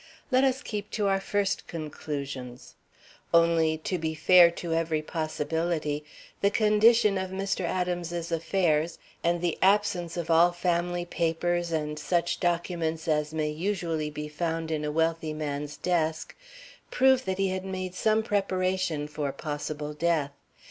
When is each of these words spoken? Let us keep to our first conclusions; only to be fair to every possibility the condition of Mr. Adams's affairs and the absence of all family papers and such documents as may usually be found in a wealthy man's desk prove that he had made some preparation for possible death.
Let 0.31 0.43
us 0.43 0.63
keep 0.63 0.89
to 0.97 1.05
our 1.09 1.19
first 1.21 1.67
conclusions; 1.67 2.73
only 3.35 3.77
to 3.83 3.99
be 3.99 4.15
fair 4.15 4.49
to 4.49 4.73
every 4.73 5.03
possibility 5.03 6.03
the 6.41 6.49
condition 6.49 7.19
of 7.19 7.29
Mr. 7.29 7.63
Adams's 7.65 8.31
affairs 8.31 8.97
and 9.23 9.41
the 9.41 9.59
absence 9.61 10.17
of 10.17 10.31
all 10.31 10.53
family 10.53 11.05
papers 11.05 11.71
and 11.71 11.99
such 11.99 12.39
documents 12.39 13.07
as 13.07 13.31
may 13.31 13.51
usually 13.51 14.09
be 14.09 14.27
found 14.27 14.71
in 14.71 14.83
a 14.83 14.91
wealthy 14.91 15.33
man's 15.33 15.77
desk 15.77 16.35
prove 16.89 17.23
that 17.25 17.37
he 17.37 17.49
had 17.49 17.63
made 17.63 17.93
some 17.93 18.23
preparation 18.23 19.07
for 19.07 19.31
possible 19.31 19.93
death. 19.93 20.31